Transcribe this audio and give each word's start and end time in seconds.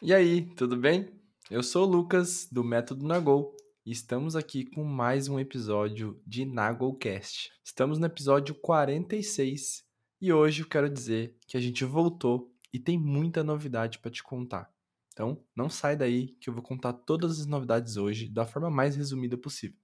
E 0.00 0.14
aí, 0.14 0.42
tudo 0.54 0.76
bem? 0.76 1.08
Eu 1.50 1.60
sou 1.60 1.84
o 1.84 1.90
Lucas, 1.90 2.48
do 2.52 2.62
Método 2.62 3.04
Nagol, 3.04 3.56
e 3.84 3.90
estamos 3.90 4.36
aqui 4.36 4.64
com 4.64 4.84
mais 4.84 5.26
um 5.26 5.40
episódio 5.40 6.22
de 6.24 6.44
Nagolcast. 6.44 7.50
Estamos 7.64 7.98
no 7.98 8.06
episódio 8.06 8.54
46 8.54 9.84
e 10.20 10.32
hoje 10.32 10.62
eu 10.62 10.68
quero 10.68 10.88
dizer 10.88 11.36
que 11.48 11.56
a 11.56 11.60
gente 11.60 11.84
voltou 11.84 12.54
e 12.72 12.78
tem 12.78 12.96
muita 12.96 13.42
novidade 13.42 13.98
para 13.98 14.12
te 14.12 14.22
contar. 14.22 14.72
Então, 15.12 15.44
não 15.54 15.68
sai 15.68 15.96
daí 15.96 16.28
que 16.40 16.48
eu 16.48 16.54
vou 16.54 16.62
contar 16.62 16.92
todas 16.92 17.40
as 17.40 17.46
novidades 17.46 17.96
hoje 17.96 18.28
da 18.28 18.46
forma 18.46 18.70
mais 18.70 18.94
resumida 18.94 19.36
possível. 19.36 19.76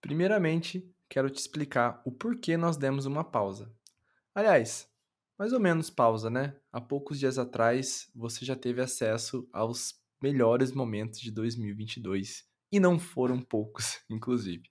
Primeiramente, 0.00 0.84
quero 1.08 1.30
te 1.30 1.38
explicar 1.38 2.02
o 2.04 2.10
porquê 2.10 2.56
nós 2.56 2.76
demos 2.76 3.06
uma 3.06 3.22
pausa. 3.22 3.72
Aliás, 4.34 4.89
mais 5.40 5.54
ou 5.54 5.58
menos 5.58 5.88
pausa, 5.88 6.28
né? 6.28 6.54
Há 6.70 6.82
poucos 6.82 7.18
dias 7.18 7.38
atrás 7.38 8.10
você 8.14 8.44
já 8.44 8.54
teve 8.54 8.82
acesso 8.82 9.48
aos 9.50 9.94
melhores 10.22 10.70
momentos 10.70 11.18
de 11.18 11.30
2022 11.30 12.44
e 12.70 12.78
não 12.78 12.98
foram 12.98 13.40
poucos, 13.40 14.02
inclusive. 14.10 14.64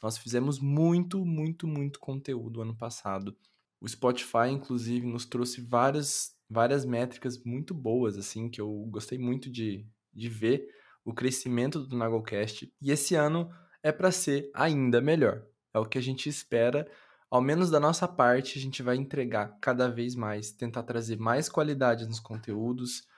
Nós 0.00 0.16
fizemos 0.16 0.60
muito, 0.60 1.24
muito, 1.24 1.66
muito 1.66 1.98
conteúdo 1.98 2.62
ano 2.62 2.76
passado. 2.76 3.36
O 3.80 3.88
Spotify, 3.88 4.50
inclusive, 4.52 5.04
nos 5.04 5.26
trouxe 5.26 5.60
várias, 5.60 6.36
várias 6.48 6.84
métricas 6.84 7.42
muito 7.42 7.74
boas, 7.74 8.16
assim, 8.16 8.48
que 8.48 8.60
eu 8.60 8.70
gostei 8.88 9.18
muito 9.18 9.50
de, 9.50 9.84
de 10.12 10.28
ver 10.28 10.64
o 11.04 11.12
crescimento 11.12 11.84
do 11.84 11.96
Nagocast. 11.96 12.72
E 12.80 12.92
esse 12.92 13.16
ano 13.16 13.50
é 13.82 13.90
para 13.90 14.12
ser 14.12 14.48
ainda 14.54 15.00
melhor. 15.00 15.44
É 15.74 15.78
o 15.80 15.84
que 15.84 15.98
a 15.98 16.00
gente 16.00 16.28
espera 16.28 16.88
ao 17.34 17.40
menos 17.40 17.68
da 17.68 17.80
nossa 17.80 18.06
parte, 18.06 18.60
a 18.60 18.62
gente 18.62 18.80
vai 18.80 18.94
entregar 18.94 19.58
cada 19.60 19.88
vez 19.88 20.14
mais, 20.14 20.52
tentar 20.52 20.84
trazer 20.84 21.18
mais 21.18 21.48
qualidade 21.48 22.06
nos 22.06 22.20
conteúdos. 22.20 23.08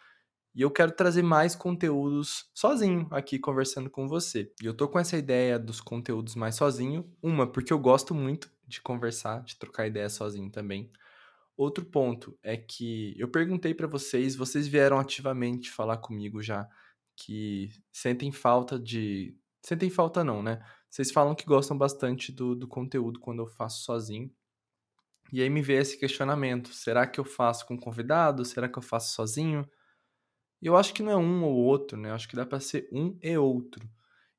E 0.55 0.62
eu 0.62 0.70
quero 0.70 0.91
trazer 0.92 1.20
mais 1.20 1.55
conteúdos 1.55 2.51
sozinho 2.55 3.06
aqui 3.11 3.39
conversando 3.39 3.91
com 3.91 4.09
você. 4.09 4.51
E 4.62 4.65
eu 4.65 4.73
tô 4.73 4.89
com 4.89 4.98
essa 4.98 5.19
ideia 5.19 5.59
dos 5.59 5.83
conteúdos 5.83 6.34
mais 6.34 6.55
sozinho. 6.55 7.14
Uma, 7.22 7.47
porque 7.47 7.70
eu 7.70 7.78
gosto 7.78 8.14
muito 8.14 8.50
de 8.67 8.81
conversar, 8.81 9.42
de 9.42 9.55
trocar 9.59 9.87
ideia 9.87 10.09
sozinho 10.09 10.50
também. 10.50 10.91
Outro 11.55 11.84
ponto 11.84 12.39
é 12.42 12.56
que 12.56 13.14
eu 13.19 13.28
perguntei 13.28 13.75
para 13.75 13.87
vocês, 13.87 14.34
vocês 14.34 14.67
vieram 14.67 14.98
ativamente 14.98 15.70
falar 15.70 15.98
comigo 15.98 16.41
já 16.41 16.67
que 17.14 17.69
sentem 17.92 18.33
falta 18.33 18.78
de. 18.78 19.37
Sentem 19.61 19.91
falta 19.91 20.25
não, 20.25 20.42
né? 20.42 20.64
Vocês 20.91 21.11
falam 21.11 21.34
que 21.34 21.45
gostam 21.45 21.77
bastante 21.77 22.33
do, 22.33 22.55
do 22.55 22.67
conteúdo 22.69 23.20
quando 23.20 23.41
eu 23.41 23.47
faço 23.47 23.83
sozinho. 23.83 24.31
E 25.33 25.43
aí 25.43 25.51
me 25.51 25.62
vê 25.62 25.75
esse 25.75 25.98
questionamento: 25.98 26.73
será 26.73 27.06
que 27.06 27.20
eu 27.20 27.25
faço 27.25 27.67
com 27.67 27.77
convidado? 27.77 28.45
Será 28.45 28.69
que 28.69 28.78
eu 28.78 28.83
faço 28.83 29.15
sozinho? 29.15 29.69
E 30.62 30.67
eu 30.67 30.77
acho 30.77 30.95
que 30.95 31.03
não 31.03 31.12
é 31.12 31.17
um 31.17 31.45
ou 31.45 31.55
outro, 31.55 31.98
né? 31.98 32.11
Eu 32.11 32.15
acho 32.15 32.28
que 32.28 32.37
dá 32.37 32.47
para 32.47 32.61
ser 32.61 32.89
um 32.93 33.19
e 33.23 33.37
outro. 33.37 33.89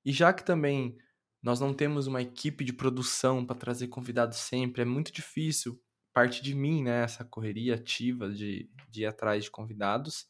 E 0.04 0.12
já 0.12 0.34
que 0.34 0.44
também 0.44 0.98
nós 1.42 1.60
não 1.60 1.74
temos 1.74 2.08
uma 2.08 2.22
equipe 2.22 2.64
de 2.64 2.74
produção 2.74 3.46
para 3.46 3.56
trazer 3.56 3.88
convidados 3.88 4.38
sempre, 4.38 4.82
é 4.82 4.86
muito 4.86 5.12
difícil 5.12 5.80
parte 6.14 6.42
de 6.42 6.56
mim, 6.56 6.84
né? 6.84 7.04
Essa 7.04 7.24
correria 7.24 7.76
ativa 7.76 8.30
de, 8.30 8.70
de 8.90 9.02
ir 9.02 9.06
atrás 9.06 9.44
de 9.44 9.52
convidados. 9.52 10.26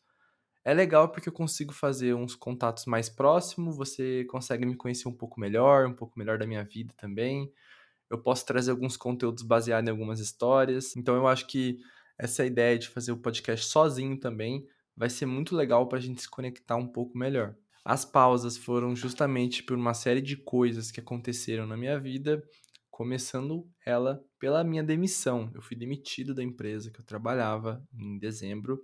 É 0.67 0.73
legal 0.73 1.07
porque 1.07 1.29
eu 1.29 1.33
consigo 1.33 1.71
fazer 1.71 2.13
uns 2.13 2.35
contatos 2.35 2.85
mais 2.87 3.07
próximos, 3.07 3.77
você 3.77 4.25
consegue 4.25 4.65
me 4.65 4.75
conhecer 4.75 5.07
um 5.07 5.13
pouco 5.13 5.39
melhor, 5.39 5.87
um 5.87 5.93
pouco 5.93 6.19
melhor 6.19 6.37
da 6.37 6.45
minha 6.45 6.61
vida 6.61 6.93
também. 6.97 7.49
Eu 8.09 8.21
posso 8.21 8.45
trazer 8.45 8.71
alguns 8.71 8.97
conteúdos 8.97 9.43
baseados 9.43 9.87
em 9.87 9.91
algumas 9.91 10.19
histórias. 10.19 10.93
Então 10.97 11.15
eu 11.15 11.25
acho 11.25 11.47
que 11.47 11.77
essa 12.19 12.45
ideia 12.45 12.77
de 12.77 12.89
fazer 12.89 13.13
o 13.13 13.17
podcast 13.17 13.65
sozinho 13.65 14.19
também 14.19 14.67
vai 14.93 15.09
ser 15.09 15.25
muito 15.25 15.55
legal 15.55 15.87
para 15.87 15.99
a 15.99 16.01
gente 16.01 16.21
se 16.21 16.29
conectar 16.29 16.75
um 16.75 16.87
pouco 16.89 17.17
melhor. 17.17 17.55
As 17.85 18.03
pausas 18.03 18.57
foram 18.57 18.93
justamente 18.93 19.63
por 19.63 19.77
uma 19.77 19.93
série 19.93 20.21
de 20.21 20.35
coisas 20.35 20.91
que 20.91 20.99
aconteceram 20.99 21.65
na 21.65 21.77
minha 21.77 21.97
vida, 21.97 22.43
começando 22.91 23.65
ela 23.85 24.21
pela 24.37 24.65
minha 24.65 24.83
demissão. 24.83 25.49
Eu 25.55 25.61
fui 25.61 25.77
demitido 25.77 26.35
da 26.35 26.43
empresa 26.43 26.91
que 26.91 26.99
eu 26.99 27.05
trabalhava 27.05 27.81
em 27.97 28.19
dezembro 28.19 28.83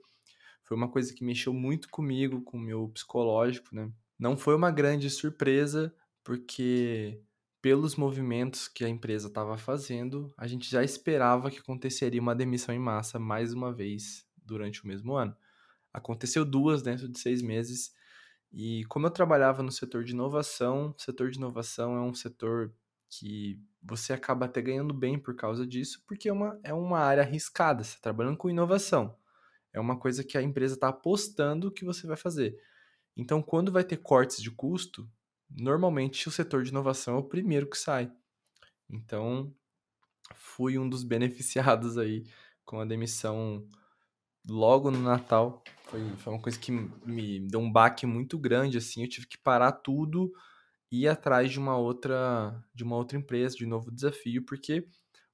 foi 0.74 0.78
uma 0.78 0.90
coisa 0.90 1.14
que 1.14 1.24
mexeu 1.24 1.54
muito 1.54 1.88
comigo, 1.88 2.42
com 2.42 2.58
o 2.58 2.60
meu 2.60 2.90
psicológico, 2.90 3.76
né? 3.76 3.92
Não 4.18 4.36
foi 4.36 4.56
uma 4.56 4.72
grande 4.72 5.08
surpresa, 5.08 5.94
porque 6.24 7.22
pelos 7.62 7.96
movimentos 7.96 8.68
que 8.68 8.84
a 8.84 8.90
empresa 8.90 9.28
estava 9.28 9.56
fazendo, 9.56 10.34
a 10.36 10.48
gente 10.48 10.70
já 10.70 10.84
esperava 10.84 11.52
que 11.52 11.60
aconteceria 11.60 12.20
uma 12.20 12.34
demissão 12.34 12.74
em 12.74 12.80
massa 12.80 13.20
mais 13.20 13.54
uma 13.54 13.72
vez 13.72 14.26
durante 14.44 14.84
o 14.84 14.88
mesmo 14.88 15.14
ano. 15.14 15.36
Aconteceu 15.94 16.44
duas 16.44 16.82
dentro 16.82 17.08
de 17.08 17.20
seis 17.20 17.44
meses, 17.44 17.94
e 18.52 18.84
como 18.86 19.06
eu 19.06 19.12
trabalhava 19.12 19.62
no 19.62 19.72
setor 19.72 20.04
de 20.04 20.12
inovação, 20.12 20.96
setor 20.98 21.30
de 21.30 21.38
inovação 21.38 21.96
é 21.96 22.02
um 22.02 22.16
setor 22.16 22.74
que 23.12 23.62
você 23.80 24.12
acaba 24.12 24.48
até 24.48 24.60
ganhando 24.60 24.94
bem 24.94 25.20
por 25.20 25.36
causa 25.36 25.68
disso, 25.68 26.02
porque 26.08 26.30
é 26.30 26.34
uma, 26.34 26.60
é 26.64 26.74
uma 26.74 26.98
área 26.98 27.22
arriscada, 27.22 27.84
você 27.84 27.92
está 27.92 28.02
trabalhando 28.02 28.38
com 28.38 28.50
inovação. 28.50 29.16
É 29.74 29.80
uma 29.80 29.98
coisa 29.98 30.24
que 30.24 30.38
a 30.38 30.42
empresa 30.42 30.76
está 30.76 30.90
apostando 30.90 31.72
que 31.72 31.84
você 31.84 32.06
vai 32.06 32.16
fazer. 32.16 32.56
Então, 33.18 33.42
quando 33.42 33.72
vai 33.72 33.84
ter 33.84 33.98
cortes 33.98 34.42
de 34.42 34.52
custo, 34.52 35.10
normalmente 35.50 36.28
o 36.28 36.32
setor 36.32 36.64
de 36.64 36.70
inovação 36.70 37.16
é 37.16 37.20
o 37.20 37.24
primeiro 37.24 37.70
que 37.70 37.78
sai. 37.78 38.12
Então, 38.90 39.54
fui 40.36 40.78
um 40.78 40.88
dos 40.88 41.04
beneficiados 41.04 41.98
aí 41.98 42.24
com 42.66 42.80
a 42.80 42.86
demissão 42.86 43.68
logo 44.48 44.92
no 44.92 45.00
Natal. 45.00 45.64
Foi, 45.86 46.02
foi 46.18 46.34
uma 46.34 46.42
coisa 46.42 46.60
que 46.60 46.72
me 46.72 47.40
deu 47.40 47.60
um 47.60 47.72
baque 47.72 48.06
muito 48.06 48.38
grande, 48.38 48.78
assim. 48.78 49.04
Eu 49.04 49.10
tive 49.10 49.28
que 49.28 49.38
parar 49.38 49.72
tudo 49.72 50.32
e 50.92 51.04
ir 51.04 51.08
atrás 51.08 51.52
de 51.52 51.60
uma 51.60 51.78
outra, 51.78 52.64
de 52.74 52.84
uma 52.84 52.96
outra 52.96 53.18
empresa, 53.18 53.56
de 53.56 53.66
um 53.66 53.70
novo 53.70 53.92
desafio, 53.92 54.46
porque 54.46 54.88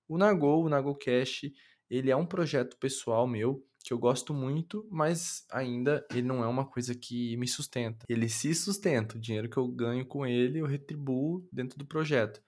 o 0.08 0.18
Nagol, 0.18 0.64
o 0.64 0.70
Nagol 0.70 0.96
Cash, 0.96 1.52
ele 1.90 2.10
é 2.10 2.16
um 2.16 2.26
projeto 2.26 2.78
pessoal 2.78 3.28
meu 3.28 3.66
que 3.90 3.94
eu 3.94 3.98
gosto 3.98 4.36
muito, 4.36 4.88
mas 4.92 5.48
ainda 5.52 6.06
ele 6.12 6.22
não 6.22 6.44
é 6.44 6.48
uma 6.48 6.64
coisa 6.64 6.94
que 6.94 7.36
me 7.38 7.48
sustenta. 7.48 8.06
Ele 8.08 8.30
se 8.30 8.54
sustenta, 8.54 9.18
o 9.18 9.20
dinheiro 9.20 9.50
que 9.50 9.58
eu 9.58 9.68
ganho 9.68 10.06
com 10.06 10.28
ele 10.28 10.60
eu 10.60 10.68
retribuo 10.68 11.44
dentro 11.52 11.76
do 11.76 11.88
projeto, 11.88 12.40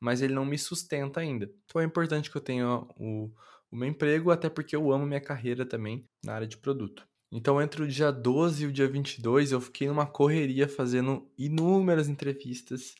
mas 0.00 0.22
ele 0.22 0.34
não 0.34 0.44
me 0.44 0.58
sustenta 0.58 1.20
ainda. 1.20 1.48
Então 1.64 1.80
é 1.80 1.84
importante 1.84 2.28
que 2.28 2.36
eu 2.36 2.40
tenha 2.40 2.80
o, 2.98 3.30
o 3.70 3.76
meu 3.76 3.88
emprego, 3.88 4.32
até 4.32 4.50
porque 4.50 4.74
eu 4.74 4.90
amo 4.90 5.06
minha 5.06 5.20
carreira 5.20 5.64
também 5.64 6.04
na 6.24 6.34
área 6.34 6.48
de 6.48 6.56
produto. 6.56 7.06
Então, 7.30 7.62
entre 7.62 7.84
o 7.84 7.86
dia 7.86 8.10
12 8.10 8.64
e 8.64 8.66
o 8.66 8.72
dia 8.72 8.88
22, 8.88 9.52
eu 9.52 9.60
fiquei 9.60 9.86
numa 9.86 10.06
correria 10.06 10.66
fazendo 10.66 11.30
inúmeras 11.38 12.08
entrevistas. 12.08 12.96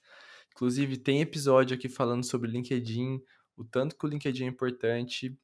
Inclusive, 0.52 0.98
tem 0.98 1.20
episódio 1.20 1.76
aqui 1.76 1.88
falando 1.88 2.22
sobre 2.24 2.48
LinkedIn, 2.48 3.20
o 3.56 3.64
tanto 3.64 3.96
que 3.96 4.06
o 4.06 4.08
LinkedIn 4.08 4.44
é 4.44 4.48
importante. 4.48 5.36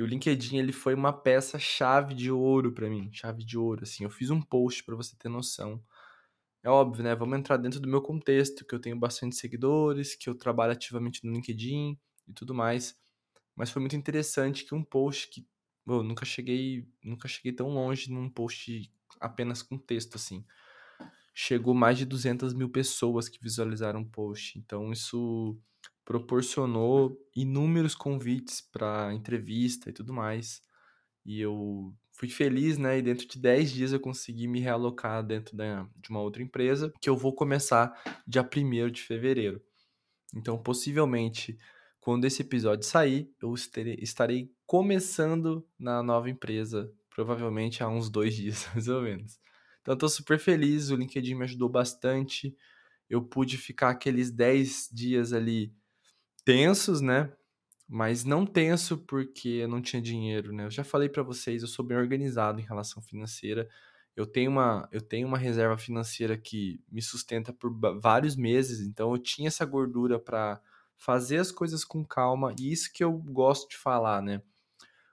E 0.00 0.02
o 0.02 0.06
LinkedIn 0.06 0.56
ele 0.56 0.72
foi 0.72 0.94
uma 0.94 1.12
peça 1.12 1.58
chave 1.58 2.14
de 2.14 2.30
ouro 2.30 2.72
para 2.72 2.88
mim, 2.88 3.10
chave 3.12 3.44
de 3.44 3.58
ouro, 3.58 3.82
assim. 3.82 4.02
Eu 4.02 4.08
fiz 4.08 4.30
um 4.30 4.40
post 4.40 4.82
para 4.82 4.96
você 4.96 5.14
ter 5.14 5.28
noção. 5.28 5.78
É 6.62 6.70
óbvio, 6.70 7.04
né? 7.04 7.14
Vamos 7.14 7.38
entrar 7.38 7.58
dentro 7.58 7.78
do 7.78 7.86
meu 7.86 8.00
contexto, 8.00 8.64
que 8.64 8.74
eu 8.74 8.80
tenho 8.80 8.98
bastante 8.98 9.36
seguidores, 9.36 10.14
que 10.14 10.30
eu 10.30 10.34
trabalho 10.34 10.72
ativamente 10.72 11.22
no 11.22 11.30
LinkedIn 11.34 11.98
e 12.26 12.32
tudo 12.32 12.54
mais. 12.54 12.98
Mas 13.54 13.68
foi 13.68 13.80
muito 13.80 13.94
interessante 13.94 14.64
que 14.64 14.74
um 14.74 14.82
post 14.82 15.28
que 15.28 15.46
eu 15.86 16.02
nunca 16.02 16.24
cheguei, 16.24 16.88
nunca 17.04 17.28
cheguei 17.28 17.52
tão 17.52 17.68
longe 17.68 18.10
num 18.10 18.30
post 18.30 18.90
apenas 19.20 19.62
com 19.62 19.76
texto 19.76 20.14
assim. 20.14 20.46
Chegou 21.34 21.74
mais 21.74 21.98
de 21.98 22.06
200 22.06 22.54
mil 22.54 22.70
pessoas 22.70 23.28
que 23.28 23.38
visualizaram 23.38 24.00
o 24.00 24.08
post. 24.08 24.58
Então 24.58 24.92
isso 24.92 25.60
proporcionou 26.10 27.16
inúmeros 27.36 27.94
convites 27.94 28.60
para 28.60 29.14
entrevista 29.14 29.90
e 29.90 29.92
tudo 29.92 30.12
mais. 30.12 30.60
E 31.24 31.40
eu 31.40 31.94
fui 32.10 32.28
feliz, 32.28 32.76
né? 32.76 32.98
E 32.98 33.02
dentro 33.02 33.28
de 33.28 33.38
10 33.38 33.70
dias 33.70 33.92
eu 33.92 34.00
consegui 34.00 34.48
me 34.48 34.58
realocar 34.58 35.24
dentro 35.24 35.56
da, 35.56 35.88
de 35.94 36.10
uma 36.10 36.20
outra 36.20 36.42
empresa, 36.42 36.92
que 37.00 37.08
eu 37.08 37.16
vou 37.16 37.32
começar 37.32 37.94
dia 38.26 38.42
1 38.42 38.90
de 38.90 39.02
fevereiro. 39.02 39.62
Então, 40.34 40.60
possivelmente, 40.60 41.56
quando 42.00 42.24
esse 42.24 42.42
episódio 42.42 42.84
sair, 42.84 43.32
eu 43.40 43.54
estarei, 43.54 44.50
começando 44.66 45.64
na 45.78 46.02
nova 46.02 46.28
empresa, 46.28 46.92
provavelmente 47.14 47.84
há 47.84 47.88
uns 47.88 48.10
dois 48.10 48.34
dias, 48.34 48.68
mais 48.74 48.88
ou 48.88 49.00
menos. 49.00 49.38
Então, 49.80 49.94
estou 49.94 50.08
super 50.08 50.40
feliz, 50.40 50.90
o 50.90 50.96
LinkedIn 50.96 51.36
me 51.36 51.44
ajudou 51.44 51.68
bastante. 51.68 52.52
Eu 53.08 53.22
pude 53.22 53.56
ficar 53.56 53.90
aqueles 53.90 54.32
10 54.32 54.88
dias 54.92 55.32
ali 55.32 55.72
tensos, 56.40 57.00
né? 57.00 57.32
Mas 57.88 58.24
não 58.24 58.46
tenso 58.46 58.98
porque 58.98 59.48
eu 59.48 59.68
não 59.68 59.82
tinha 59.82 60.00
dinheiro, 60.02 60.52
né? 60.52 60.64
Eu 60.66 60.70
já 60.70 60.84
falei 60.84 61.08
para 61.08 61.22
vocês, 61.22 61.62
eu 61.62 61.68
sou 61.68 61.84
bem 61.84 61.98
organizado 61.98 62.60
em 62.60 62.64
relação 62.64 63.02
financeira. 63.02 63.68
Eu 64.16 64.26
tenho 64.26 64.50
uma, 64.50 64.88
eu 64.92 65.00
tenho 65.00 65.26
uma 65.26 65.38
reserva 65.38 65.78
financeira 65.78 66.36
que 66.36 66.80
me 66.90 67.02
sustenta 67.02 67.52
por 67.52 67.72
vários 68.00 68.36
meses, 68.36 68.80
então 68.80 69.12
eu 69.12 69.18
tinha 69.18 69.48
essa 69.48 69.64
gordura 69.64 70.18
para 70.18 70.60
fazer 70.96 71.38
as 71.38 71.50
coisas 71.50 71.84
com 71.84 72.04
calma, 72.04 72.54
e 72.60 72.70
isso 72.72 72.92
que 72.92 73.02
eu 73.02 73.12
gosto 73.12 73.70
de 73.70 73.76
falar, 73.76 74.22
né? 74.22 74.42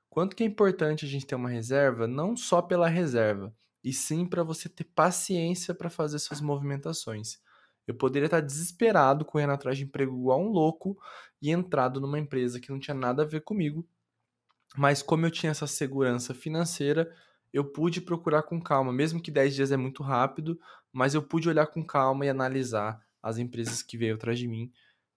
Quanto 0.09 0.35
que 0.35 0.43
é 0.43 0.45
importante 0.45 1.05
a 1.05 1.07
gente 1.07 1.25
ter 1.25 1.35
uma 1.35 1.49
reserva, 1.49 2.07
não 2.07 2.35
só 2.35 2.61
pela 2.61 2.87
reserva, 2.89 3.55
e 3.83 3.93
sim 3.93 4.25
para 4.25 4.43
você 4.43 4.67
ter 4.67 4.83
paciência 4.83 5.73
para 5.73 5.89
fazer 5.89 6.19
suas 6.19 6.41
movimentações. 6.41 7.39
Eu 7.87 7.95
poderia 7.95 8.27
estar 8.27 8.41
desesperado 8.41 9.23
correndo 9.23 9.53
atrás 9.53 9.77
de 9.77 9.85
emprego 9.85 10.15
igual 10.15 10.41
um 10.41 10.49
louco 10.49 10.97
e 11.41 11.49
entrado 11.49 12.01
numa 12.01 12.19
empresa 12.19 12.59
que 12.59 12.69
não 12.69 12.79
tinha 12.79 12.93
nada 12.93 13.23
a 13.23 13.25
ver 13.25 13.41
comigo, 13.41 13.87
mas 14.75 15.01
como 15.01 15.25
eu 15.25 15.31
tinha 15.31 15.51
essa 15.51 15.65
segurança 15.65 16.33
financeira, 16.33 17.09
eu 17.53 17.63
pude 17.63 18.01
procurar 18.01 18.43
com 18.43 18.61
calma, 18.61 18.91
mesmo 18.91 19.21
que 19.21 19.31
10 19.31 19.55
dias 19.55 19.71
é 19.71 19.77
muito 19.77 20.03
rápido, 20.03 20.59
mas 20.91 21.13
eu 21.13 21.21
pude 21.21 21.47
olhar 21.47 21.67
com 21.67 21.85
calma 21.85 22.25
e 22.25 22.29
analisar 22.29 23.01
as 23.23 23.37
empresas 23.37 23.81
que 23.81 23.97
veio 23.97 24.15
atrás 24.15 24.37
de 24.37 24.47
mim 24.47 24.71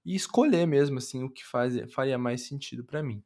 e 0.05 0.15
escolher 0.15 0.67
mesmo 0.67 0.99
assim 0.99 1.25
o 1.25 1.31
que 1.31 1.45
faz, 1.45 1.75
faria 1.93 2.17
mais 2.17 2.47
sentido 2.47 2.85
para 2.85 3.03
mim. 3.03 3.23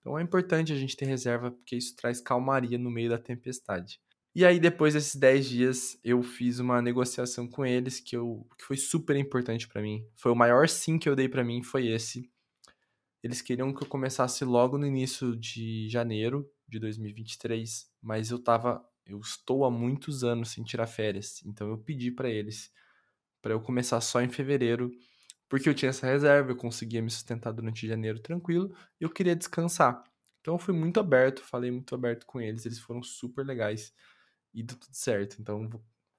Então 0.00 0.18
é 0.18 0.22
importante 0.22 0.72
a 0.72 0.76
gente 0.76 0.96
ter 0.96 1.04
reserva 1.04 1.50
porque 1.50 1.76
isso 1.76 1.94
traz 1.94 2.20
calmaria 2.20 2.78
no 2.78 2.90
meio 2.90 3.10
da 3.10 3.18
tempestade. 3.18 4.00
E 4.34 4.44
aí 4.44 4.60
depois 4.60 4.94
desses 4.94 5.16
10 5.16 5.48
dias 5.48 6.00
eu 6.04 6.22
fiz 6.22 6.60
uma 6.60 6.80
negociação 6.80 7.48
com 7.48 7.66
eles 7.66 7.98
que, 7.98 8.16
eu, 8.16 8.46
que 8.56 8.64
foi 8.64 8.76
super 8.76 9.16
importante 9.16 9.66
para 9.66 9.82
mim. 9.82 10.06
Foi 10.16 10.30
o 10.30 10.36
maior 10.36 10.68
sim 10.68 10.98
que 10.98 11.08
eu 11.08 11.16
dei 11.16 11.28
para 11.28 11.42
mim 11.42 11.62
foi 11.62 11.88
esse. 11.88 12.30
Eles 13.22 13.42
queriam 13.42 13.74
que 13.74 13.82
eu 13.82 13.88
começasse 13.88 14.44
logo 14.44 14.78
no 14.78 14.86
início 14.86 15.36
de 15.36 15.88
janeiro 15.88 16.48
de 16.68 16.78
2023, 16.78 17.90
mas 18.00 18.30
eu 18.30 18.38
tava 18.38 18.84
eu 19.04 19.18
estou 19.18 19.64
há 19.64 19.70
muitos 19.70 20.22
anos 20.22 20.50
sem 20.50 20.62
tirar 20.62 20.86
férias, 20.86 21.42
então 21.44 21.68
eu 21.68 21.78
pedi 21.78 22.12
para 22.12 22.28
eles 22.28 22.70
para 23.42 23.52
eu 23.52 23.60
começar 23.60 24.00
só 24.00 24.20
em 24.20 24.28
fevereiro, 24.28 24.90
porque 25.48 25.68
eu 25.68 25.74
tinha 25.74 25.88
essa 25.88 26.06
reserva, 26.06 26.52
eu 26.52 26.56
conseguia 26.56 27.02
me 27.02 27.10
sustentar 27.10 27.52
durante 27.52 27.88
janeiro 27.88 28.20
tranquilo, 28.20 28.72
e 29.00 29.04
eu 29.04 29.10
queria 29.10 29.34
descansar. 29.34 30.04
Então 30.40 30.54
eu 30.54 30.58
fui 30.58 30.74
muito 30.74 31.00
aberto, 31.00 31.42
falei 31.42 31.70
muito 31.70 31.94
aberto 31.94 32.26
com 32.26 32.40
eles, 32.40 32.66
eles 32.66 32.78
foram 32.78 33.02
super 33.02 33.44
legais 33.44 33.92
e 34.54 34.62
deu 34.62 34.76
tudo 34.76 34.94
certo. 34.94 35.36
Então 35.40 35.68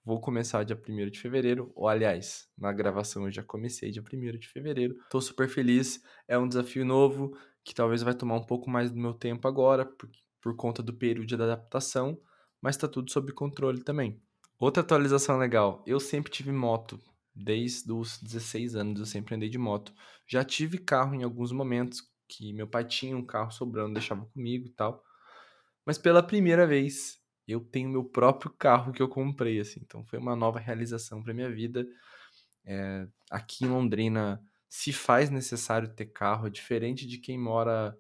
vou 0.04 0.19
começar 0.19 0.63
dia 0.63 0.75
1 0.75 1.10
de 1.10 1.19
fevereiro, 1.19 1.72
ou 1.75 1.88
aliás, 1.88 2.48
na 2.57 2.72
gravação 2.72 3.25
eu 3.25 3.31
já 3.31 3.44
comecei 3.44 3.92
dia 3.92 4.01
1 4.01 4.38
de 4.38 4.48
fevereiro. 4.48 4.95
Tô 5.10 5.22
super 5.22 5.48
feliz, 5.48 6.01
é 6.28 6.38
um 6.38 6.48
desafio 6.48 6.86
novo 6.86 7.38
que 7.63 7.75
talvez 7.75 8.01
vai 8.01 8.13
tomar 8.13 8.36
um 8.36 8.45
pouco 8.45 8.69
mais 8.69 8.92
do 8.92 9.00
meu 9.00 9.13
tempo 9.13 9.48
agora, 9.48 9.86
por, 9.86 10.10
por 10.42 10.56
conta 10.56 10.81
do 10.81 10.94
período 10.94 11.28
de 11.28 11.36
adaptação, 11.36 12.19
mas 12.60 12.78
tá 12.78 12.88
tudo 12.88 13.12
sob 13.12 13.31
controle 13.33 13.83
também. 13.83 14.19
Outra 14.60 14.81
atualização 14.81 15.38
legal, 15.38 15.83
eu 15.86 16.00
sempre 16.00 16.31
tive 16.31 16.51
moto, 16.51 17.00
desde 17.33 17.92
os 17.92 18.19
16 18.19 18.75
anos 18.75 19.00
eu 19.00 19.06
sempre 19.06 19.36
andei 19.36 19.50
de 19.50 19.57
moto. 19.57 19.94
Já 20.28 20.44
tive 20.44 20.78
carro 20.78 21.13
em 21.16 21.24
alguns 21.24 21.51
momentos, 21.51 22.01
que 22.28 22.54
meu 22.54 22.68
pai 22.68 22.86
tinha 22.86 23.16
um 23.16 23.25
carro 23.25 23.51
sobrando, 23.51 23.94
deixava 23.94 24.25
comigo 24.25 24.68
e 24.68 24.72
tal. 24.72 25.04
Mas 25.86 25.98
pela 25.98 26.24
primeira 26.24 26.66
vez 26.66 27.20
eu 27.51 27.62
tenho 27.62 27.89
meu 27.89 28.03
próprio 28.03 28.51
carro 28.51 28.92
que 28.92 29.01
eu 29.01 29.07
comprei, 29.09 29.59
assim. 29.59 29.80
Então 29.83 30.03
foi 30.06 30.19
uma 30.19 30.36
nova 30.36 30.59
realização 30.59 31.21
para 31.21 31.33
minha 31.33 31.51
vida. 31.51 31.86
É, 32.65 33.07
aqui 33.30 33.65
em 33.65 33.68
Londrina 33.68 34.42
se 34.69 34.94
faz 34.94 35.30
necessário 35.30 35.94
ter 35.94 36.06
carro, 36.07 36.48
é 36.48 36.50
diferente 36.50 37.06
de 37.06 37.18
quem 37.18 37.38
mora 37.38 37.98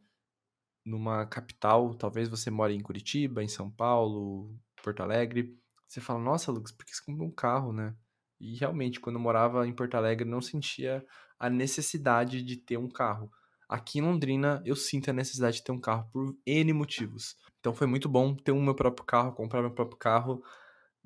numa 0.85 1.25
capital. 1.25 1.93
Talvez 1.95 2.29
você 2.29 2.49
mora 2.49 2.73
em 2.73 2.81
Curitiba, 2.81 3.43
em 3.43 3.47
São 3.47 3.69
Paulo, 3.69 4.55
Porto 4.81 5.03
Alegre. 5.03 5.53
Você 5.87 5.99
fala, 5.99 6.19
nossa, 6.19 6.51
Lucas, 6.51 6.71
por 6.71 6.85
que 6.85 6.95
você 6.95 7.03
comprou 7.03 7.27
um 7.27 7.33
carro, 7.33 7.73
né? 7.73 7.93
E 8.39 8.55
realmente, 8.55 8.99
quando 8.99 9.17
eu 9.17 9.21
morava 9.21 9.67
em 9.67 9.73
Porto 9.73 9.95
Alegre, 9.95 10.27
não 10.27 10.41
sentia 10.41 11.05
a 11.37 11.49
necessidade 11.49 12.41
de 12.41 12.55
ter 12.57 12.77
um 12.77 12.89
carro. 12.89 13.31
Aqui 13.71 13.99
em 13.99 14.01
Londrina, 14.01 14.61
eu 14.65 14.75
sinto 14.75 15.09
a 15.09 15.13
necessidade 15.13 15.55
de 15.55 15.63
ter 15.63 15.71
um 15.71 15.79
carro 15.79 16.05
por 16.11 16.35
N 16.45 16.73
motivos. 16.73 17.37
Então 17.61 17.73
foi 17.73 17.87
muito 17.87 18.09
bom 18.09 18.35
ter 18.35 18.51
um 18.51 18.61
meu 18.61 18.75
próprio 18.75 19.05
carro, 19.05 19.31
comprar 19.31 19.61
meu 19.61 19.71
próprio 19.71 19.97
carro. 19.97 20.43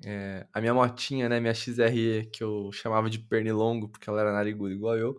É, 0.04 0.48
a 0.52 0.60
minha 0.60 0.74
motinha, 0.74 1.28
né, 1.28 1.38
minha 1.38 1.54
XRE, 1.54 2.28
que 2.32 2.42
eu 2.42 2.72
chamava 2.72 3.08
de 3.08 3.20
pernilongo, 3.20 3.88
porque 3.88 4.10
ela 4.10 4.20
era 4.20 4.32
nariguda 4.32 4.74
igual 4.74 4.96
eu, 4.98 5.16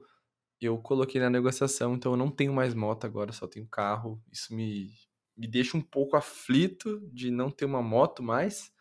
eu 0.60 0.78
coloquei 0.78 1.22
na 1.22 1.30
negociação, 1.30 1.96
então 1.96 2.12
eu 2.12 2.18
não 2.18 2.30
tenho 2.30 2.54
mais 2.54 2.74
moto 2.74 3.06
agora, 3.06 3.32
só 3.32 3.48
tenho 3.48 3.66
carro. 3.68 4.22
Isso 4.30 4.54
me, 4.54 4.92
me 5.38 5.48
deixa 5.48 5.78
um 5.78 5.82
pouco 5.82 6.18
aflito 6.18 7.00
de 7.14 7.32
não 7.32 7.50
ter 7.50 7.64
uma 7.64 7.82
moto 7.82 8.22
mais. 8.22 8.74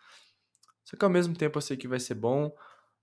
Só 0.85 0.97
que 0.97 1.05
ao 1.05 1.11
mesmo 1.11 1.37
tempo 1.37 1.57
eu 1.59 1.63
sei 1.63 1.77
que 1.77 1.87
vai 1.87 2.01
ser 2.01 2.15
bom. 2.17 2.51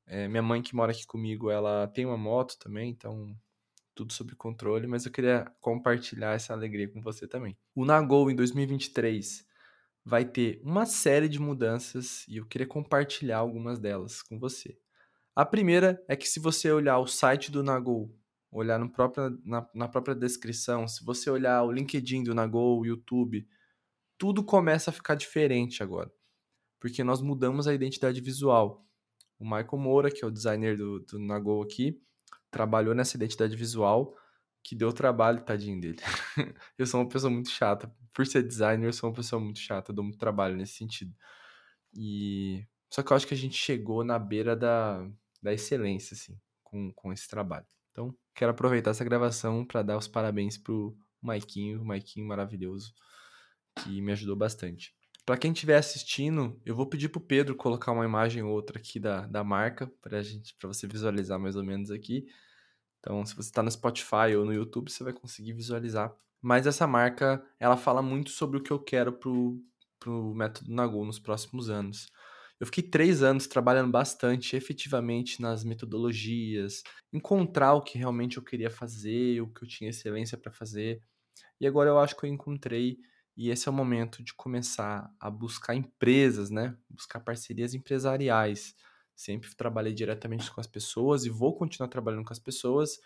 É, 0.06 0.28
minha 0.28 0.44
mãe 0.44 0.62
que 0.62 0.76
mora 0.76 0.92
aqui 0.92 1.06
comigo, 1.08 1.50
ela 1.50 1.88
tem 1.88 2.06
uma 2.06 2.18
moto 2.18 2.58
também, 2.60 2.90
então 2.90 3.34
tudo 3.96 4.14
sob 4.14 4.36
controle, 4.36 4.88
mas 4.88 5.06
eu 5.06 5.12
queria 5.12 5.52
compartilhar 5.60 6.34
essa 6.34 6.54
alegria 6.54 6.88
com 6.88 7.02
você 7.02 7.28
também. 7.28 7.58
O 7.76 7.86
Nagol 7.86 8.30
em 8.30 8.36
2023 8.36 9.46
vai 10.06 10.26
ter 10.26 10.62
uma 10.64 10.86
série 10.86 11.30
de 11.30 11.40
mudanças 11.40 12.28
e 12.28 12.38
eu 12.38 12.46
queria 12.46 12.68
compartilhar 12.68 13.38
algumas 13.38 13.80
delas 13.80 14.22
com 14.22 14.40
você. 14.40 14.78
A 15.36 15.46
primeira 15.46 16.04
é 16.08 16.16
que 16.16 16.28
se 16.28 16.40
você 16.40 16.72
olhar 16.72 17.00
o 17.00 17.08
site 17.08 17.52
do 17.52 17.64
Nagol, 17.64 18.14
olhar 18.52 18.78
no 18.78 18.90
próprio, 18.90 19.40
na, 19.44 19.68
na 19.74 19.88
própria 19.88 20.14
descrição, 20.14 20.88
se 20.88 21.04
você 21.04 21.30
olhar 21.30 21.64
o 21.64 21.72
LinkedIn 21.72 22.24
do 22.24 22.36
Nagol, 22.36 22.80
o 22.80 22.86
YouTube, 22.86 23.48
tudo 24.18 24.44
começa 24.44 24.92
a 24.92 24.94
ficar 24.94 25.16
diferente 25.16 25.82
agora. 25.82 26.12
Porque 26.80 27.04
nós 27.04 27.22
mudamos 27.22 27.68
a 27.68 27.74
identidade 27.74 28.22
visual. 28.22 28.86
O 29.40 29.44
Michael 29.44 29.78
Moura, 29.78 30.12
que 30.12 30.24
é 30.24 30.28
o 30.28 30.32
designer 30.32 30.78
do, 30.78 31.00
do 31.00 31.18
Nagol 31.18 31.64
aqui, 31.64 32.00
trabalhou 32.54 32.94
nessa 32.94 33.18
identidade 33.18 33.56
visual 33.56 34.16
que 34.64 34.76
deu 34.76 34.94
trabalho, 34.94 35.44
tadinho 35.44 35.82
dele. 35.82 36.00
eu 36.78 36.86
sou 36.86 37.02
uma 37.02 37.10
pessoa 37.10 37.30
muito 37.30 37.50
chata. 37.50 37.94
Por 38.14 38.26
ser 38.26 38.44
designer, 38.44 38.88
eu 38.88 38.94
sou 38.94 39.10
uma 39.10 39.16
pessoa 39.16 39.42
muito 39.42 39.60
chata, 39.60 39.92
dou 39.92 40.06
muito 40.06 40.20
trabalho 40.20 40.56
nesse 40.56 40.74
sentido. 40.74 41.14
E 41.94 42.66
só 42.90 43.04
que 43.04 43.12
eu 43.12 43.18
acho 43.18 43.28
que 43.28 43.34
a 43.34 43.38
gente 43.38 43.58
chegou 43.58 44.04
na 44.04 44.18
beira 44.18 44.56
da, 44.56 45.06
da 45.42 45.52
excelência, 45.52 46.14
assim, 46.14 46.40
com, 46.64 46.94
com 46.94 47.12
esse 47.12 47.28
trabalho. 47.28 47.66
Então, 47.92 48.16
quero 48.34 48.52
aproveitar 48.52 48.92
essa 48.92 49.04
gravação 49.04 49.66
para 49.66 49.82
dar 49.82 49.98
os 49.98 50.08
parabéns 50.08 50.58
pro 50.58 50.96
Maiquinho, 51.22 51.84
Maiquinho 51.84 52.28
maravilhoso, 52.28 52.94
que 53.84 54.00
me 54.02 54.12
ajudou 54.12 54.36
bastante. 54.36 54.96
Para 55.26 55.38
quem 55.38 55.54
estiver 55.54 55.78
assistindo, 55.78 56.60
eu 56.66 56.76
vou 56.76 56.86
pedir 56.86 57.08
pro 57.08 57.22
Pedro 57.22 57.56
colocar 57.56 57.94
uma 57.94 58.04
imagem 58.04 58.44
ou 58.44 58.52
outra 58.52 58.78
aqui 58.78 59.00
da, 59.00 59.26
da 59.26 59.44
marca 59.44 59.88
para 60.02 60.22
gente, 60.22 60.54
para 60.56 60.68
você 60.68 60.86
visualizar 60.86 61.40
mais 61.40 61.56
ou 61.56 61.64
menos 61.64 61.90
aqui. 61.90 62.26
Então, 63.00 63.26
se 63.26 63.36
você 63.36 63.50
está 63.50 63.64
no 63.64 63.72
Spotify 63.72 64.36
ou 64.38 64.46
no 64.46 64.54
YouTube, 64.54 64.92
você 64.92 65.04
vai 65.04 65.14
conseguir 65.14 65.54
visualizar. 65.54 66.14
Mas 66.42 66.68
essa 66.68 66.86
marca, 66.86 67.42
ela 67.58 67.78
fala 67.78 68.02
muito 68.02 68.32
sobre 68.32 68.58
o 68.58 68.62
que 68.62 68.72
eu 68.72 68.80
quero 68.80 69.14
pro, 69.14 69.62
pro 69.98 70.34
método 70.36 70.74
Nagu 70.74 71.06
nos 71.06 71.20
próximos 71.20 71.70
anos. 71.70 72.12
Eu 72.60 72.66
fiquei 72.66 72.84
três 72.84 73.24
anos 73.24 73.48
trabalhando 73.48 73.92
bastante, 73.92 74.56
efetivamente, 74.56 75.42
nas 75.42 75.64
metodologias, 75.64 76.84
encontrar 77.12 77.74
o 77.74 77.82
que 77.82 77.98
realmente 77.98 78.38
eu 78.38 78.44
queria 78.44 78.70
fazer, 78.70 79.42
o 79.42 79.48
que 79.48 79.64
eu 79.64 79.68
tinha 79.68 79.90
excelência 79.90 80.38
para 80.38 80.52
fazer. 80.52 81.02
E 81.60 81.68
agora 81.68 81.90
eu 81.90 82.00
acho 82.00 82.16
que 82.16 82.26
eu 82.26 82.30
encontrei 82.30 82.98
e 83.36 83.50
esse 83.50 83.68
é 83.68 83.72
o 83.72 83.74
momento 83.74 84.24
de 84.24 84.34
começar 84.34 85.12
a 85.20 85.30
buscar 85.30 85.76
empresas, 85.76 86.50
né? 86.50 86.78
Buscar 86.90 87.20
parcerias 87.20 87.74
empresariais. 87.74 88.76
Sempre 89.16 89.56
trabalhei 89.56 89.94
diretamente 89.94 90.52
com 90.52 90.60
as 90.62 90.68
pessoas 90.68 91.26
e 91.26 91.30
vou 91.30 91.56
continuar 91.56 91.88
trabalhando 91.90 92.26
com 92.26 92.34
as 92.34 92.40
pessoas, 92.40 93.00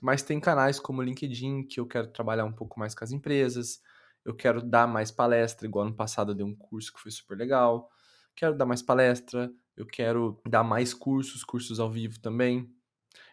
mas 0.00 0.22
tem 0.22 0.40
canais 0.40 0.78
como 0.78 1.00
o 1.00 1.04
LinkedIn 1.04 1.64
que 1.64 1.80
eu 1.80 1.86
quero 1.86 2.08
trabalhar 2.08 2.44
um 2.44 2.52
pouco 2.52 2.78
mais 2.78 2.94
com 2.94 3.04
as 3.04 3.12
empresas. 3.12 3.80
Eu 4.24 4.34
quero 4.34 4.62
dar 4.62 4.86
mais 4.86 5.10
palestra, 5.10 5.66
igual 5.66 5.86
ano 5.86 5.96
passado 5.96 6.32
eu 6.32 6.36
dei 6.36 6.44
um 6.46 6.54
curso 6.54 6.92
que 6.92 7.00
foi 7.00 7.10
super 7.10 7.36
legal. 7.36 7.90
Quero 8.36 8.56
dar 8.56 8.66
mais 8.66 8.82
palestra, 8.82 9.52
eu 9.76 9.86
quero 9.86 10.40
dar 10.48 10.62
mais 10.62 10.94
cursos, 10.94 11.44
cursos 11.44 11.80
ao 11.80 11.90
vivo 11.90 12.20
também 12.20 12.70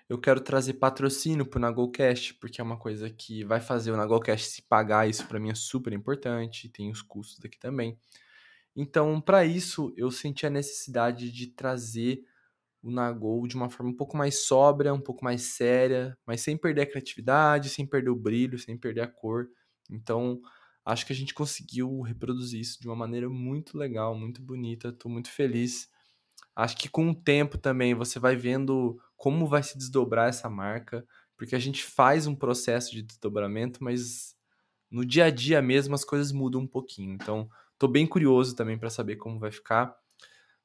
eu 0.09 0.19
quero 0.19 0.39
trazer 0.41 0.75
patrocínio 0.75 1.45
pro 1.45 1.59
Nagolcast, 1.59 2.35
porque 2.35 2.61
é 2.61 2.63
uma 2.63 2.77
coisa 2.77 3.09
que 3.09 3.43
vai 3.43 3.59
fazer 3.59 3.91
o 3.91 3.97
Nagolcast 3.97 4.49
se 4.49 4.61
pagar, 4.61 5.09
isso 5.09 5.27
para 5.27 5.39
mim 5.39 5.49
é 5.49 5.55
super 5.55 5.93
importante, 5.93 6.69
tem 6.69 6.89
os 6.89 7.01
custos 7.01 7.39
daqui 7.39 7.59
também. 7.59 7.97
Então, 8.75 9.19
para 9.19 9.45
isso, 9.45 9.93
eu 9.97 10.11
senti 10.11 10.45
a 10.45 10.49
necessidade 10.49 11.31
de 11.31 11.47
trazer 11.47 12.23
o 12.81 12.91
Nagol 12.91 13.47
de 13.47 13.55
uma 13.55 13.69
forma 13.69 13.91
um 13.91 13.95
pouco 13.95 14.15
mais 14.15 14.45
sóbria, 14.45 14.93
um 14.93 15.01
pouco 15.01 15.23
mais 15.23 15.41
séria, 15.41 16.17
mas 16.25 16.41
sem 16.41 16.57
perder 16.57 16.83
a 16.83 16.85
criatividade, 16.85 17.69
sem 17.69 17.85
perder 17.85 18.09
o 18.09 18.15
brilho, 18.15 18.57
sem 18.59 18.77
perder 18.77 19.01
a 19.01 19.07
cor. 19.07 19.49
Então, 19.89 20.39
acho 20.85 21.05
que 21.05 21.13
a 21.13 21.15
gente 21.15 21.33
conseguiu 21.33 22.01
reproduzir 22.01 22.61
isso 22.61 22.79
de 22.79 22.87
uma 22.87 22.95
maneira 22.95 23.29
muito 23.29 23.77
legal, 23.77 24.15
muito 24.15 24.41
bonita. 24.41 24.89
Estou 24.89 25.11
muito 25.11 25.29
feliz. 25.29 25.89
Acho 26.57 26.75
que 26.75 26.89
com 26.89 27.11
o 27.11 27.13
tempo 27.13 27.55
também 27.55 27.93
você 27.93 28.17
vai 28.17 28.35
vendo 28.35 28.99
como 29.15 29.45
vai 29.45 29.61
se 29.61 29.77
desdobrar 29.77 30.27
essa 30.27 30.49
marca, 30.49 31.05
porque 31.37 31.55
a 31.55 31.59
gente 31.59 31.83
faz 31.83 32.25
um 32.25 32.33
processo 32.33 32.91
de 32.93 33.03
desdobramento, 33.03 33.83
mas 33.83 34.35
no 34.89 35.05
dia 35.05 35.25
a 35.25 35.29
dia 35.29 35.61
mesmo 35.61 35.93
as 35.93 36.03
coisas 36.03 36.31
mudam 36.31 36.61
um 36.61 36.67
pouquinho. 36.67 37.13
Então, 37.13 37.47
tô 37.77 37.87
bem 37.87 38.07
curioso 38.07 38.55
também 38.55 38.75
para 38.75 38.89
saber 38.89 39.17
como 39.17 39.37
vai 39.37 39.51
ficar. 39.51 39.95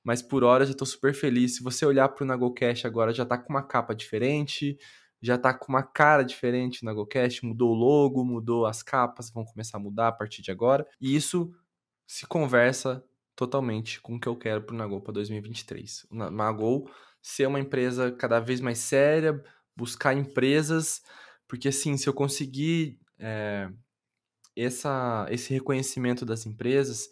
Mas 0.03 0.23
por 0.23 0.43
hora 0.43 0.65
já 0.65 0.73
tô 0.73 0.87
super 0.87 1.13
feliz. 1.13 1.57
Se 1.57 1.63
você 1.63 1.85
olhar 1.85 2.09
pro 2.09 2.25
Nagocast 2.25 2.87
agora, 2.87 3.13
já 3.13 3.27
tá 3.27 3.37
com 3.37 3.53
uma 3.53 3.63
capa 3.63 3.95
diferente, 3.95 4.79
já 5.21 5.37
tá 5.37 5.53
com 5.53 5.71
uma 5.71 5.83
cara 5.83 6.23
diferente 6.23 6.83
no 6.83 6.87
Nagocast, 6.87 7.45
mudou 7.45 7.71
o 7.71 7.75
logo, 7.75 8.25
mudou 8.25 8.65
as 8.65 8.83
capas, 8.83 9.31
vão 9.31 9.45
começar 9.45 9.77
a 9.77 9.81
mudar 9.81 10.09
a 10.09 10.13
partir 10.13 10.41
de 10.41 10.51
agora. 10.51 10.87
E 10.99 11.15
isso 11.15 11.55
se 12.07 12.27
conversa 12.27 13.05
totalmente 13.35 14.01
com 14.01 14.17
o 14.17 14.21
que 14.21 14.29
eu 14.29 14.37
quero 14.37 14.63
para 14.63 14.75
o 14.75 14.79
Nagol 14.79 15.01
para 15.01 15.15
2023. 15.15 16.07
O 16.11 16.15
Nagol 16.15 16.91
ser 17.21 17.47
uma 17.47 17.61
empresa 17.61 18.11
cada 18.13 18.41
vez 18.41 18.61
mais 18.61 18.79
séria, 18.79 19.43
buscar 19.77 20.15
empresas, 20.15 21.03
porque 21.49 21.69
assim, 21.69 21.97
se 21.97 22.09
eu 22.09 22.15
conseguir 22.15 22.99
é, 23.19 23.71
essa, 24.57 25.27
esse 25.31 25.53
reconhecimento 25.53 26.27
das 26.27 26.47
empresas, 26.47 27.09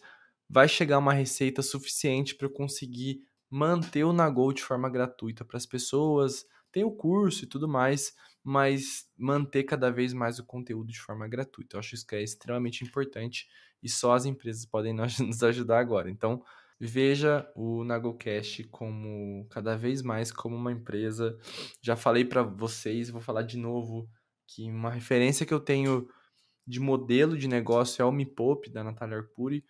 vai 0.48 0.68
chegar 0.68 0.98
uma 0.98 1.12
receita 1.12 1.62
suficiente 1.62 2.34
para 2.34 2.46
eu 2.46 2.52
conseguir 2.52 3.22
manter 3.48 4.04
o 4.04 4.12
Nagol 4.12 4.52
de 4.52 4.62
forma 4.62 4.90
gratuita 4.90 5.44
para 5.44 5.56
as 5.56 5.66
pessoas. 5.66 6.44
Tem 6.72 6.84
o 6.84 6.90
curso 6.90 7.44
e 7.44 7.46
tudo 7.48 7.68
mais, 7.68 8.12
mas 8.42 9.06
manter 9.16 9.64
cada 9.64 9.90
vez 9.90 10.12
mais 10.12 10.38
o 10.38 10.44
conteúdo 10.44 10.90
de 10.90 11.00
forma 11.00 11.28
gratuita. 11.28 11.76
Eu 11.76 11.80
acho 11.80 11.94
isso 11.94 12.06
que 12.06 12.14
é 12.14 12.22
extremamente 12.22 12.84
importante 12.84 13.46
e 13.82 13.88
só 13.88 14.14
as 14.14 14.24
empresas 14.24 14.64
podem 14.64 14.94
nos 15.20 15.42
ajudar 15.42 15.78
agora. 15.78 16.10
Então, 16.10 16.42
veja 16.78 17.50
o 17.54 17.84
NagoCast 17.84 18.64
como 18.64 19.46
cada 19.50 19.76
vez 19.76 20.02
mais 20.02 20.32
como 20.32 20.56
uma 20.56 20.72
empresa. 20.72 21.38
Já 21.82 21.96
falei 21.96 22.24
para 22.24 22.42
vocês, 22.42 23.10
vou 23.10 23.20
falar 23.20 23.42
de 23.42 23.58
novo 23.58 24.08
que 24.46 24.68
uma 24.70 24.90
referência 24.90 25.46
que 25.46 25.54
eu 25.54 25.60
tenho 25.60 26.08
de 26.66 26.80
modelo 26.80 27.36
de 27.36 27.48
negócio 27.48 28.02
é 28.02 28.04
o 28.04 28.12
Me 28.12 28.24
Poupe 28.24 28.70
da 28.70 28.82
Natália 28.82 29.18
Arcuri. 29.18 29.64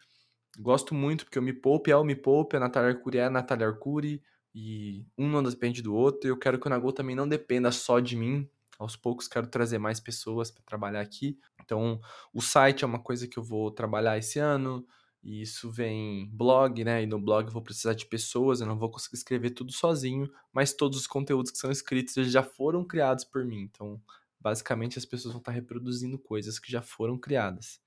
Gosto 0.58 0.94
muito 0.94 1.24
porque 1.24 1.38
o 1.38 1.42
Me 1.42 1.52
Poupe 1.52 1.90
é 1.90 1.96
o 1.96 2.04
Me 2.04 2.14
Poupe, 2.14 2.56
a 2.56 2.60
Natália 2.60 2.90
Arcuri 2.90 3.18
é 3.18 3.24
a 3.24 3.30
Natália 3.30 3.66
Arcuri 3.66 4.22
e 4.54 5.06
um 5.16 5.28
não 5.28 5.42
depende 5.42 5.82
do 5.82 5.94
outro. 5.94 6.28
Eu 6.28 6.36
quero 6.36 6.58
que 6.58 6.66
o 6.66 6.70
Nagol 6.70 6.92
também 6.92 7.14
não 7.14 7.28
dependa 7.28 7.70
só 7.70 8.00
de 8.00 8.16
mim. 8.16 8.48
Aos 8.80 8.96
poucos 8.96 9.28
quero 9.28 9.46
trazer 9.46 9.78
mais 9.78 10.00
pessoas 10.00 10.50
para 10.50 10.64
trabalhar 10.64 11.02
aqui. 11.02 11.38
Então, 11.62 12.00
o 12.32 12.40
site 12.40 12.82
é 12.82 12.86
uma 12.86 12.98
coisa 12.98 13.28
que 13.28 13.38
eu 13.38 13.42
vou 13.42 13.70
trabalhar 13.70 14.16
esse 14.16 14.38
ano. 14.38 14.86
E 15.22 15.42
isso 15.42 15.70
vem 15.70 16.30
blog, 16.32 16.82
né? 16.82 17.02
E 17.02 17.06
no 17.06 17.20
blog 17.20 17.46
eu 17.46 17.52
vou 17.52 17.60
precisar 17.60 17.92
de 17.92 18.06
pessoas, 18.06 18.62
eu 18.62 18.66
não 18.66 18.78
vou 18.78 18.90
conseguir 18.90 19.16
escrever 19.16 19.50
tudo 19.50 19.70
sozinho, 19.70 20.26
mas 20.50 20.72
todos 20.72 20.98
os 20.98 21.06
conteúdos 21.06 21.50
que 21.50 21.58
são 21.58 21.70
escritos 21.70 22.14
já 22.32 22.42
foram 22.42 22.82
criados 22.82 23.22
por 23.22 23.44
mim. 23.44 23.60
Então, 23.60 24.00
basicamente 24.40 24.96
as 24.96 25.04
pessoas 25.04 25.34
vão 25.34 25.40
estar 25.40 25.52
reproduzindo 25.52 26.18
coisas 26.18 26.58
que 26.58 26.72
já 26.72 26.80
foram 26.80 27.18
criadas. 27.18 27.78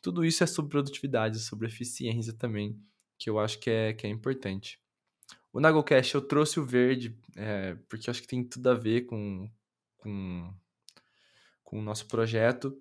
Tudo 0.00 0.24
isso 0.24 0.44
é 0.44 0.46
sobre 0.46 0.70
produtividade, 0.70 1.40
sobre 1.40 1.66
eficiência 1.66 2.32
também, 2.32 2.80
que 3.18 3.28
eu 3.28 3.40
acho 3.40 3.58
que 3.58 3.68
é, 3.68 3.92
que 3.92 4.06
é 4.06 4.10
importante. 4.10 4.78
O 5.52 5.58
NagoCast 5.58 6.14
eu 6.14 6.20
trouxe 6.20 6.60
o 6.60 6.64
verde, 6.64 7.18
é, 7.36 7.74
porque 7.88 8.08
eu 8.08 8.12
acho 8.12 8.20
que 8.20 8.28
tem 8.28 8.44
tudo 8.44 8.68
a 8.70 8.74
ver 8.74 9.06
com, 9.06 9.50
com, 10.04 10.54
com 11.64 11.78
o 11.78 11.82
nosso 11.82 12.06
projeto. 12.06 12.78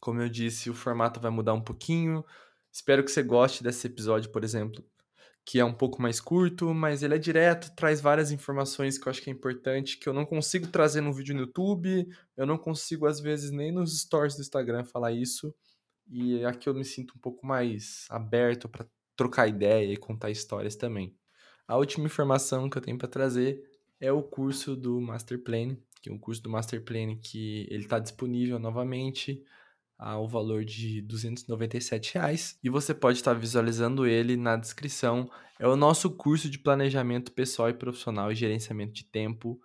Como 0.00 0.20
eu 0.20 0.28
disse, 0.28 0.70
o 0.70 0.74
formato 0.74 1.20
vai 1.20 1.30
mudar 1.30 1.52
um 1.52 1.60
pouquinho. 1.60 2.24
Espero 2.72 3.04
que 3.04 3.10
você 3.10 3.22
goste 3.22 3.62
desse 3.62 3.86
episódio, 3.86 4.30
por 4.30 4.42
exemplo, 4.42 4.82
que 5.44 5.60
é 5.60 5.64
um 5.64 5.72
pouco 5.72 6.00
mais 6.00 6.20
curto, 6.20 6.74
mas 6.74 7.02
ele 7.02 7.14
é 7.14 7.18
direto, 7.18 7.74
traz 7.76 8.00
várias 8.00 8.32
informações 8.32 8.98
que 8.98 9.06
eu 9.06 9.10
acho 9.10 9.22
que 9.22 9.30
é 9.30 9.32
importante, 9.32 9.98
que 9.98 10.08
eu 10.08 10.12
não 10.12 10.26
consigo 10.26 10.66
trazer 10.66 11.00
no 11.00 11.12
vídeo 11.12 11.34
no 11.34 11.42
YouTube, 11.42 12.08
eu 12.36 12.46
não 12.46 12.58
consigo, 12.58 13.06
às 13.06 13.20
vezes, 13.20 13.50
nem 13.50 13.70
nos 13.70 14.00
stories 14.00 14.34
do 14.34 14.40
Instagram 14.40 14.84
falar 14.84 15.12
isso. 15.12 15.54
E 16.08 16.44
aqui 16.44 16.68
eu 16.68 16.74
me 16.74 16.84
sinto 16.84 17.14
um 17.16 17.20
pouco 17.20 17.46
mais 17.46 18.06
aberto 18.08 18.68
para 18.68 18.86
trocar 19.14 19.48
ideia 19.48 19.92
e 19.92 19.96
contar 19.96 20.30
histórias 20.30 20.76
também. 20.76 21.14
A 21.66 21.76
última 21.76 22.06
informação 22.06 22.70
que 22.70 22.78
eu 22.78 22.82
tenho 22.82 22.98
para 22.98 23.08
trazer 23.08 23.60
é 24.00 24.12
o 24.12 24.22
curso 24.22 24.76
do 24.76 25.00
Master 25.00 25.42
Plan, 25.42 25.76
um 26.10 26.18
curso 26.18 26.42
do 26.42 26.50
Master 26.50 26.82
Plan 26.84 27.16
que 27.16 27.66
ele 27.70 27.84
está 27.84 27.98
disponível 27.98 28.58
novamente 28.58 29.42
ao 29.98 30.28
valor 30.28 30.64
de 30.64 31.00
297 31.02 32.14
reais, 32.14 32.58
e 32.62 32.68
você 32.68 32.92
pode 32.92 33.18
estar 33.18 33.32
visualizando 33.32 34.06
ele 34.06 34.36
na 34.36 34.56
descrição. 34.56 35.30
É 35.58 35.66
o 35.66 35.76
nosso 35.76 36.10
curso 36.10 36.50
de 36.50 36.58
planejamento 36.58 37.32
pessoal 37.32 37.70
e 37.70 37.74
profissional 37.74 38.30
e 38.30 38.34
gerenciamento 38.34 38.92
de 38.92 39.04
tempo. 39.04 39.58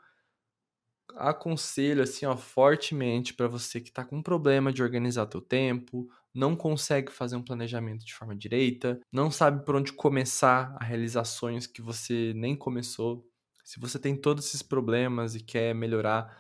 Aconselho 1.16 2.02
assim, 2.02 2.26
ó, 2.26 2.38
fortemente 2.38 3.34
para 3.34 3.48
você 3.48 3.82
que 3.82 3.90
está 3.90 4.06
com 4.06 4.24
problema 4.24 4.72
de 4.72 4.82
organizar 4.82 5.26
teu 5.26 5.42
tempo, 5.42 6.08
não 6.34 6.56
consegue 6.56 7.12
fazer 7.12 7.36
um 7.36 7.44
planejamento 7.44 8.06
de 8.06 8.14
forma 8.14 8.34
direita, 8.34 9.00
não 9.12 9.30
sabe 9.30 9.66
por 9.66 9.76
onde 9.76 9.92
começar 9.92 10.74
a 10.80 10.86
realizar 10.86 11.26
sonhos 11.26 11.68
que 11.68 11.82
você 11.82 12.32
nem 12.34 12.56
começou. 12.56 13.30
Se 13.64 13.80
você 13.80 14.00
tem 14.00 14.16
todos 14.16 14.46
esses 14.46 14.62
problemas 14.62 15.36
e 15.36 15.40
quer 15.40 15.74
melhorar 15.74 16.38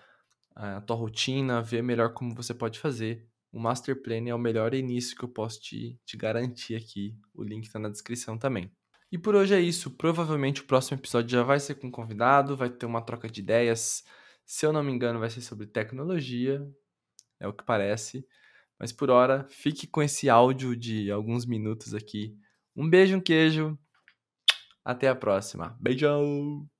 a 0.56 0.82
tua 0.82 0.96
rotina, 0.96 1.62
ver 1.62 1.82
melhor 1.82 2.14
como 2.14 2.36
você 2.36 2.54
pode 2.54 2.80
fazer, 2.80 3.28
o 3.52 3.60
Master 3.60 4.02
Plan 4.02 4.28
é 4.28 4.34
o 4.34 4.40
melhor 4.40 4.74
início 4.74 5.16
que 5.16 5.24
eu 5.24 5.30
posso 5.30 5.60
te, 5.62 6.00
te 6.06 6.16
garantir 6.16 6.76
aqui. 6.76 7.18
O 7.34 7.44
link 7.44 7.66
está 7.66 7.78
na 7.78 7.90
descrição 7.90 8.38
também. 8.38 8.72
E 9.12 9.18
por 9.18 9.36
hoje 9.36 9.54
é 9.54 9.60
isso. 9.60 9.92
Provavelmente 9.92 10.62
o 10.62 10.66
próximo 10.66 10.98
episódio 10.98 11.30
já 11.30 11.44
vai 11.44 11.60
ser 11.60 11.76
com 11.76 11.92
convidado, 11.92 12.56
vai 12.56 12.70
ter 12.70 12.86
uma 12.86 13.02
troca 13.02 13.30
de 13.30 13.42
ideias. 13.42 14.04
Se 14.46 14.66
eu 14.66 14.72
não 14.72 14.82
me 14.82 14.92
engano, 14.92 15.20
vai 15.20 15.30
ser 15.30 15.42
sobre 15.42 15.68
tecnologia, 15.68 16.66
é 17.40 17.48
o 17.48 17.54
que 17.54 17.64
parece. 17.64 18.26
Mas 18.80 18.92
por 18.92 19.10
hora, 19.10 19.46
fique 19.50 19.86
com 19.86 20.02
esse 20.02 20.30
áudio 20.30 20.76
de 20.76 21.12
alguns 21.12 21.46
minutos 21.46 21.94
aqui. 21.94 22.36
Um 22.76 22.90
beijo, 22.90 23.18
um 23.18 23.22
queijo. 23.22 23.78
Até 24.84 25.08
a 25.10 25.16
próxima. 25.16 25.78
Beijão! 25.80 26.71